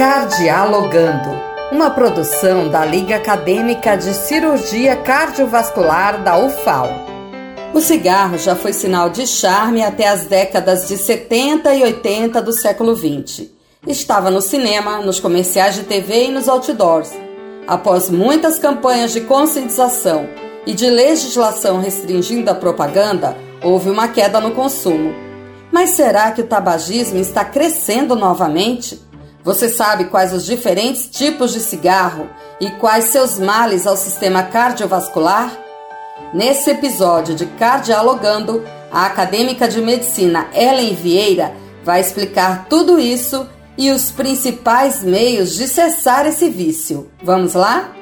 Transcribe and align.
Cardialogando, 0.00 1.28
uma 1.70 1.90
produção 1.90 2.70
da 2.70 2.86
Liga 2.86 3.16
Acadêmica 3.16 3.98
de 3.98 4.14
Cirurgia 4.14 4.96
Cardiovascular 4.96 6.24
da 6.24 6.38
UFAL. 6.38 6.88
O 7.74 7.82
cigarro 7.82 8.38
já 8.38 8.56
foi 8.56 8.72
sinal 8.72 9.10
de 9.10 9.26
charme 9.26 9.84
até 9.84 10.08
as 10.08 10.24
décadas 10.24 10.88
de 10.88 10.96
70 10.96 11.74
e 11.74 11.82
80 11.82 12.40
do 12.40 12.50
século 12.50 12.94
20. 12.94 13.54
Estava 13.86 14.30
no 14.30 14.40
cinema, 14.40 15.02
nos 15.02 15.20
comerciais 15.20 15.74
de 15.74 15.82
TV 15.82 16.28
e 16.28 16.30
nos 16.30 16.48
outdoors. 16.48 17.12
Após 17.66 18.08
muitas 18.08 18.58
campanhas 18.58 19.12
de 19.12 19.20
conscientização 19.20 20.26
e 20.66 20.72
de 20.72 20.88
legislação 20.88 21.78
restringindo 21.78 22.50
a 22.50 22.54
propaganda, 22.54 23.36
houve 23.62 23.90
uma 23.90 24.08
queda 24.08 24.40
no 24.40 24.52
consumo. 24.52 25.14
Mas 25.70 25.90
será 25.90 26.32
que 26.32 26.40
o 26.40 26.46
tabagismo 26.46 27.18
está 27.18 27.44
crescendo 27.44 28.16
novamente? 28.16 29.09
Você 29.42 29.70
sabe 29.70 30.04
quais 30.04 30.34
os 30.34 30.44
diferentes 30.44 31.06
tipos 31.06 31.52
de 31.52 31.60
cigarro 31.60 32.28
e 32.60 32.70
quais 32.72 33.06
seus 33.06 33.38
males 33.38 33.86
ao 33.86 33.96
sistema 33.96 34.42
cardiovascular? 34.42 35.58
Nesse 36.34 36.70
episódio 36.70 37.34
de 37.34 37.46
Cardialogando, 37.46 38.62
a 38.92 39.06
acadêmica 39.06 39.66
de 39.66 39.80
medicina 39.80 40.48
Ellen 40.54 40.94
Vieira 40.94 41.52
vai 41.82 42.00
explicar 42.00 42.66
tudo 42.68 43.00
isso 43.00 43.48
e 43.78 43.90
os 43.90 44.10
principais 44.10 45.02
meios 45.02 45.56
de 45.56 45.66
cessar 45.66 46.26
esse 46.26 46.50
vício. 46.50 47.08
Vamos 47.22 47.54
lá? 47.54 47.94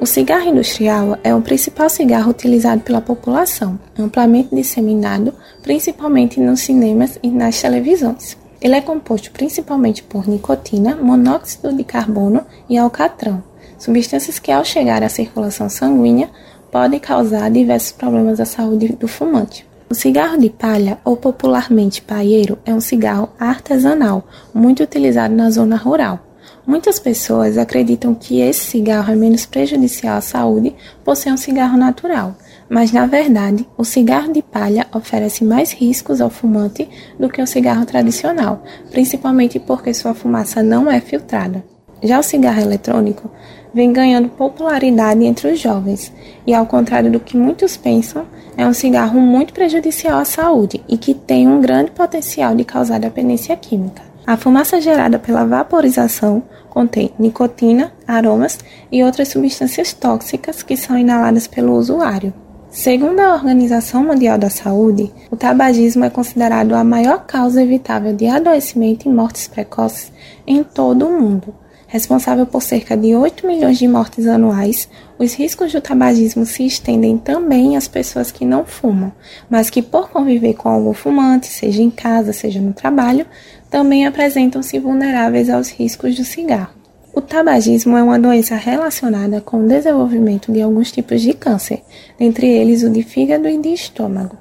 O 0.00 0.06
cigarro 0.06 0.48
industrial 0.48 1.18
é 1.22 1.34
o 1.34 1.42
principal 1.42 1.90
cigarro 1.90 2.30
utilizado 2.30 2.80
pela 2.80 3.02
população, 3.02 3.78
amplamente 3.98 4.54
disseminado, 4.54 5.34
principalmente 5.62 6.40
nos 6.40 6.60
cinemas 6.60 7.18
e 7.22 7.30
nas 7.30 7.60
televisões. 7.60 8.45
Ele 8.60 8.74
é 8.74 8.80
composto 8.80 9.30
principalmente 9.30 10.02
por 10.02 10.28
nicotina, 10.28 10.96
monóxido 10.96 11.72
de 11.72 11.84
carbono 11.84 12.44
e 12.68 12.78
alcatrão, 12.78 13.42
substâncias 13.78 14.38
que, 14.38 14.50
ao 14.50 14.64
chegar 14.64 15.02
à 15.02 15.08
circulação 15.08 15.68
sanguínea, 15.68 16.30
podem 16.70 16.98
causar 16.98 17.50
diversos 17.50 17.92
problemas 17.92 18.40
à 18.40 18.44
saúde 18.44 18.88
do 18.88 19.06
fumante. 19.06 19.66
O 19.88 19.94
cigarro 19.94 20.36
de 20.36 20.50
palha, 20.50 20.98
ou 21.04 21.16
popularmente 21.16 22.02
paieiro, 22.02 22.58
é 22.64 22.74
um 22.74 22.80
cigarro 22.80 23.28
artesanal, 23.38 24.24
muito 24.52 24.82
utilizado 24.82 25.32
na 25.32 25.48
zona 25.48 25.76
rural. 25.76 26.18
Muitas 26.66 26.98
pessoas 26.98 27.56
acreditam 27.56 28.12
que 28.12 28.40
esse 28.40 28.66
cigarro 28.66 29.12
é 29.12 29.14
menos 29.14 29.46
prejudicial 29.46 30.16
à 30.16 30.20
saúde 30.20 30.74
por 31.04 31.14
ser 31.14 31.30
um 31.30 31.36
cigarro 31.36 31.78
natural, 31.78 32.34
mas 32.68 32.92
na 32.92 33.06
verdade, 33.06 33.66
o 33.76 33.84
cigarro 33.84 34.32
de 34.32 34.42
palha 34.42 34.86
oferece 34.94 35.44
mais 35.44 35.72
riscos 35.72 36.20
ao 36.20 36.30
fumante 36.30 36.88
do 37.18 37.28
que 37.28 37.40
o 37.40 37.46
cigarro 37.46 37.86
tradicional, 37.86 38.62
principalmente 38.90 39.58
porque 39.58 39.94
sua 39.94 40.14
fumaça 40.14 40.62
não 40.62 40.90
é 40.90 41.00
filtrada. 41.00 41.64
Já 42.02 42.18
o 42.18 42.22
cigarro 42.22 42.60
eletrônico 42.60 43.30
vem 43.72 43.92
ganhando 43.92 44.28
popularidade 44.28 45.24
entre 45.24 45.52
os 45.52 45.60
jovens 45.60 46.12
e, 46.46 46.54
ao 46.54 46.66
contrário 46.66 47.10
do 47.10 47.20
que 47.20 47.36
muitos 47.36 47.76
pensam, 47.76 48.26
é 48.56 48.66
um 48.66 48.72
cigarro 48.72 49.20
muito 49.20 49.52
prejudicial 49.52 50.18
à 50.18 50.24
saúde 50.24 50.82
e 50.88 50.96
que 50.96 51.14
tem 51.14 51.46
um 51.46 51.60
grande 51.60 51.90
potencial 51.90 52.54
de 52.54 52.64
causar 52.64 52.98
dependência 52.98 53.56
química. 53.56 54.02
A 54.26 54.36
fumaça 54.36 54.80
gerada 54.80 55.18
pela 55.18 55.44
vaporização 55.44 56.42
contém 56.68 57.12
nicotina, 57.18 57.92
aromas 58.06 58.58
e 58.90 59.04
outras 59.04 59.28
substâncias 59.28 59.92
tóxicas 59.92 60.62
que 60.62 60.76
são 60.76 60.98
inaladas 60.98 61.46
pelo 61.46 61.74
usuário. 61.74 62.34
Segundo 62.76 63.20
a 63.20 63.32
Organização 63.32 64.04
Mundial 64.04 64.36
da 64.36 64.50
Saúde, 64.50 65.10
o 65.30 65.36
tabagismo 65.36 66.04
é 66.04 66.10
considerado 66.10 66.74
a 66.74 66.84
maior 66.84 67.24
causa 67.24 67.62
evitável 67.62 68.14
de 68.14 68.26
adoecimento 68.26 69.08
e 69.08 69.10
mortes 69.10 69.48
precoces 69.48 70.12
em 70.46 70.62
todo 70.62 71.06
o 71.06 71.10
mundo. 71.10 71.54
Responsável 71.86 72.44
por 72.44 72.60
cerca 72.60 72.94
de 72.94 73.14
8 73.14 73.46
milhões 73.46 73.78
de 73.78 73.88
mortes 73.88 74.26
anuais, 74.26 74.90
os 75.18 75.32
riscos 75.32 75.72
do 75.72 75.80
tabagismo 75.80 76.44
se 76.44 76.66
estendem 76.66 77.16
também 77.16 77.78
às 77.78 77.88
pessoas 77.88 78.30
que 78.30 78.44
não 78.44 78.66
fumam, 78.66 79.10
mas 79.48 79.70
que, 79.70 79.80
por 79.80 80.10
conviver 80.10 80.52
com 80.52 80.68
algum 80.68 80.92
fumante, 80.92 81.46
seja 81.46 81.80
em 81.80 81.90
casa, 81.90 82.34
seja 82.34 82.60
no 82.60 82.74
trabalho, 82.74 83.24
também 83.70 84.06
apresentam-se 84.06 84.78
vulneráveis 84.78 85.48
aos 85.48 85.70
riscos 85.70 86.14
do 86.14 86.26
cigarro. 86.26 86.75
O 87.16 87.22
tabagismo 87.22 87.96
é 87.96 88.02
uma 88.02 88.18
doença 88.18 88.56
relacionada 88.56 89.40
com 89.40 89.64
o 89.64 89.66
desenvolvimento 89.66 90.52
de 90.52 90.60
alguns 90.60 90.92
tipos 90.92 91.22
de 91.22 91.32
câncer, 91.32 91.82
dentre 92.18 92.46
eles 92.46 92.82
o 92.82 92.90
de 92.90 93.02
fígado 93.02 93.48
e 93.48 93.56
de 93.56 93.70
estômago. 93.70 94.36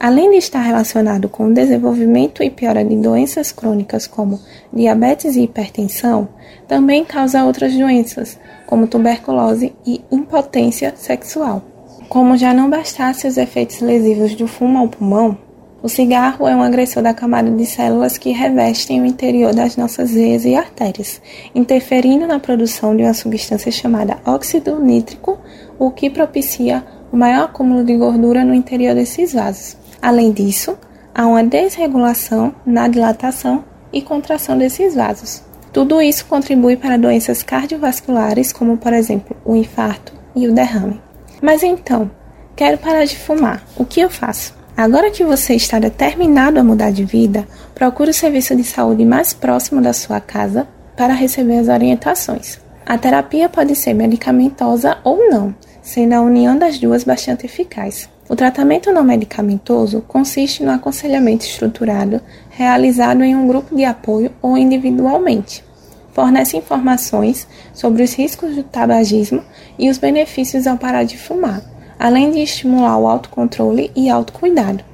Além 0.00 0.30
de 0.30 0.38
estar 0.38 0.62
relacionado 0.62 1.28
com 1.28 1.48
o 1.48 1.52
desenvolvimento 1.52 2.42
e 2.42 2.48
piora 2.48 2.82
de 2.82 2.96
doenças 2.96 3.52
crônicas 3.52 4.06
como 4.06 4.40
diabetes 4.72 5.36
e 5.36 5.42
hipertensão, 5.42 6.26
também 6.66 7.04
causa 7.04 7.44
outras 7.44 7.74
doenças, 7.74 8.38
como 8.64 8.86
tuberculose 8.86 9.74
e 9.84 10.00
impotência 10.10 10.94
sexual. 10.96 11.62
Como 12.08 12.38
já 12.38 12.54
não 12.54 12.70
bastasse 12.70 13.26
os 13.26 13.36
efeitos 13.36 13.80
lesivos 13.80 14.34
do 14.34 14.46
fumo 14.46 14.78
ao 14.78 14.88
pulmão, 14.88 15.36
o 15.82 15.88
cigarro 15.88 16.48
é 16.48 16.56
um 16.56 16.62
agressor 16.62 17.02
da 17.02 17.12
camada 17.12 17.50
de 17.50 17.66
células 17.66 18.16
que 18.16 18.30
revestem 18.30 19.00
o 19.00 19.06
interior 19.06 19.54
das 19.54 19.76
nossas 19.76 20.10
veias 20.10 20.44
e 20.44 20.54
artérias, 20.54 21.20
interferindo 21.54 22.26
na 22.26 22.40
produção 22.40 22.96
de 22.96 23.02
uma 23.02 23.12
substância 23.12 23.70
chamada 23.70 24.18
óxido 24.24 24.80
nítrico, 24.80 25.38
o 25.78 25.90
que 25.90 26.08
propicia 26.08 26.82
o 27.12 27.16
maior 27.16 27.44
acúmulo 27.44 27.84
de 27.84 27.94
gordura 27.96 28.42
no 28.44 28.54
interior 28.54 28.94
desses 28.94 29.34
vasos. 29.34 29.76
Além 30.00 30.32
disso, 30.32 30.76
há 31.14 31.26
uma 31.26 31.44
desregulação 31.44 32.54
na 32.64 32.88
dilatação 32.88 33.64
e 33.92 34.00
contração 34.00 34.56
desses 34.56 34.94
vasos. 34.94 35.42
Tudo 35.72 36.00
isso 36.00 36.24
contribui 36.24 36.76
para 36.76 36.96
doenças 36.96 37.42
cardiovasculares, 37.42 38.50
como 38.50 38.78
por 38.78 38.94
exemplo 38.94 39.36
o 39.44 39.54
infarto 39.54 40.14
e 40.34 40.48
o 40.48 40.54
derrame. 40.54 41.00
Mas 41.42 41.62
então, 41.62 42.10
quero 42.56 42.78
parar 42.78 43.04
de 43.04 43.16
fumar. 43.16 43.62
O 43.76 43.84
que 43.84 44.00
eu 44.00 44.08
faço? 44.08 44.55
Agora 44.76 45.10
que 45.10 45.24
você 45.24 45.54
está 45.54 45.78
determinado 45.78 46.60
a 46.60 46.62
mudar 46.62 46.90
de 46.90 47.02
vida, 47.02 47.48
procure 47.74 48.10
o 48.10 48.14
serviço 48.14 48.54
de 48.54 48.62
saúde 48.62 49.06
mais 49.06 49.32
próximo 49.32 49.80
da 49.80 49.94
sua 49.94 50.20
casa 50.20 50.68
para 50.94 51.14
receber 51.14 51.60
as 51.60 51.68
orientações. 51.68 52.60
A 52.84 52.98
terapia 52.98 53.48
pode 53.48 53.74
ser 53.74 53.94
medicamentosa 53.94 54.98
ou 55.02 55.30
não, 55.30 55.54
sendo 55.80 56.12
a 56.12 56.20
união 56.20 56.58
das 56.58 56.78
duas 56.78 57.04
bastante 57.04 57.46
eficaz. 57.46 58.06
O 58.28 58.36
tratamento 58.36 58.92
não 58.92 59.02
medicamentoso 59.02 60.02
consiste 60.06 60.62
no 60.62 60.72
aconselhamento 60.72 61.46
estruturado 61.46 62.20
realizado 62.50 63.24
em 63.24 63.34
um 63.34 63.48
grupo 63.48 63.74
de 63.74 63.84
apoio 63.84 64.30
ou 64.42 64.58
individualmente. 64.58 65.64
Fornece 66.12 66.58
informações 66.58 67.48
sobre 67.72 68.02
os 68.02 68.12
riscos 68.12 68.54
do 68.54 68.62
tabagismo 68.62 69.42
e 69.78 69.88
os 69.88 69.96
benefícios 69.96 70.66
ao 70.66 70.76
parar 70.76 71.04
de 71.04 71.16
fumar 71.16 71.62
além 71.98 72.30
de 72.30 72.40
estimular 72.40 72.98
o 72.98 73.06
autocontrole 73.06 73.90
e 73.94 74.08
autocuidado. 74.08 74.84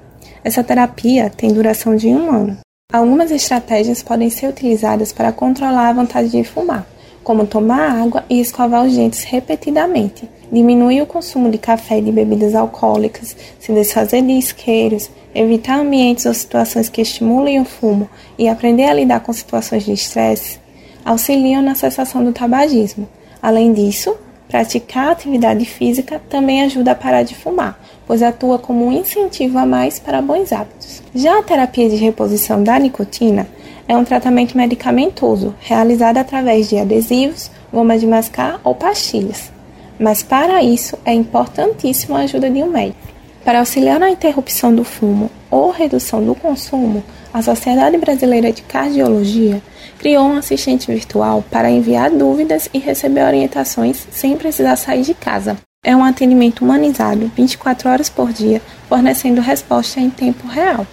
Essa 0.44 0.64
terapia 0.64 1.30
tem 1.30 1.52
duração 1.52 1.96
de 1.96 2.08
um 2.08 2.30
ano. 2.30 2.58
Algumas 2.92 3.30
estratégias 3.30 4.02
podem 4.02 4.28
ser 4.28 4.48
utilizadas 4.48 5.12
para 5.12 5.32
controlar 5.32 5.88
a 5.88 5.92
vontade 5.92 6.28
de 6.28 6.44
fumar, 6.44 6.86
como 7.22 7.46
tomar 7.46 8.02
água 8.02 8.24
e 8.28 8.40
escovar 8.40 8.84
os 8.84 8.94
dentes 8.94 9.24
repetidamente, 9.24 10.28
diminuir 10.50 11.00
o 11.00 11.06
consumo 11.06 11.50
de 11.50 11.58
café 11.58 11.98
e 11.98 12.02
de 12.02 12.12
bebidas 12.12 12.54
alcoólicas, 12.54 13.34
se 13.58 13.72
desfazer 13.72 14.22
de 14.22 14.32
isqueiros, 14.32 15.08
evitar 15.34 15.78
ambientes 15.78 16.26
ou 16.26 16.34
situações 16.34 16.88
que 16.88 17.00
estimulem 17.00 17.60
o 17.60 17.64
fumo 17.64 18.10
e 18.36 18.48
aprender 18.48 18.84
a 18.84 18.94
lidar 18.94 19.20
com 19.20 19.32
situações 19.32 19.84
de 19.84 19.92
estresse, 19.92 20.58
auxiliam 21.04 21.62
na 21.62 21.74
cessação 21.74 22.22
do 22.22 22.32
tabagismo. 22.32 23.08
Além 23.40 23.72
disso, 23.72 24.14
Praticar 24.52 25.12
atividade 25.12 25.64
física 25.64 26.20
também 26.28 26.60
ajuda 26.60 26.92
a 26.92 26.94
parar 26.94 27.22
de 27.22 27.34
fumar, 27.34 27.80
pois 28.06 28.22
atua 28.22 28.58
como 28.58 28.86
um 28.86 28.92
incentivo 28.92 29.56
a 29.56 29.64
mais 29.64 29.98
para 29.98 30.20
bons 30.20 30.52
hábitos. 30.52 31.02
Já 31.14 31.38
a 31.38 31.42
terapia 31.42 31.88
de 31.88 31.96
reposição 31.96 32.62
da 32.62 32.78
nicotina 32.78 33.46
é 33.88 33.96
um 33.96 34.04
tratamento 34.04 34.54
medicamentoso 34.54 35.54
realizado 35.58 36.18
através 36.18 36.68
de 36.68 36.76
adesivos, 36.76 37.50
goma 37.72 37.96
de 37.96 38.06
mascar 38.06 38.60
ou 38.62 38.74
pastilhas. 38.74 39.50
Mas 39.98 40.22
para 40.22 40.62
isso 40.62 40.98
é 41.02 41.14
importantíssima 41.14 42.18
a 42.18 42.24
ajuda 42.24 42.50
de 42.50 42.62
um 42.62 42.68
médico. 42.68 43.08
Para 43.42 43.60
auxiliar 43.60 43.98
na 43.98 44.10
interrupção 44.10 44.74
do 44.74 44.84
fumo 44.84 45.30
ou 45.52 45.70
redução 45.70 46.24
do 46.24 46.34
consumo, 46.34 47.04
a 47.32 47.42
Sociedade 47.42 47.98
Brasileira 47.98 48.50
de 48.50 48.62
Cardiologia 48.62 49.62
criou 49.98 50.24
um 50.24 50.38
assistente 50.38 50.90
virtual 50.90 51.44
para 51.50 51.70
enviar 51.70 52.10
dúvidas 52.10 52.70
e 52.72 52.78
receber 52.78 53.22
orientações 53.22 54.08
sem 54.10 54.34
precisar 54.36 54.76
sair 54.76 55.02
de 55.02 55.12
casa. 55.12 55.58
É 55.84 55.94
um 55.94 56.02
atendimento 56.02 56.64
humanizado 56.64 57.30
24 57.36 57.90
horas 57.90 58.08
por 58.08 58.32
dia, 58.32 58.62
fornecendo 58.88 59.42
resposta 59.42 60.00
em 60.00 60.08
tempo 60.08 60.48
real. 60.48 60.86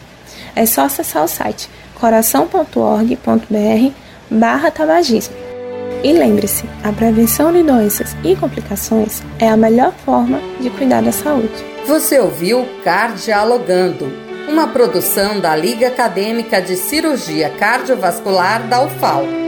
É 0.55 0.65
só 0.65 0.81
acessar 0.81 1.23
o 1.23 1.27
site 1.27 1.69
coração.org.br 1.95 3.93
barra 4.29 4.71
tabagismo. 4.71 5.35
E 6.03 6.11
lembre-se, 6.11 6.65
a 6.83 6.91
prevenção 6.91 7.51
de 7.51 7.63
doenças 7.63 8.15
e 8.23 8.35
complicações 8.35 9.21
é 9.37 9.47
a 9.47 9.57
melhor 9.57 9.93
forma 10.05 10.39
de 10.59 10.69
cuidar 10.69 11.01
da 11.01 11.11
saúde. 11.11 11.53
Você 11.85 12.19
ouviu 12.19 12.65
Cardialogando 12.83 14.28
uma 14.49 14.67
produção 14.67 15.39
da 15.39 15.55
Liga 15.55 15.87
Acadêmica 15.87 16.59
de 16.59 16.75
Cirurgia 16.75 17.51
Cardiovascular 17.51 18.67
da 18.67 18.81
UFAL. 18.81 19.38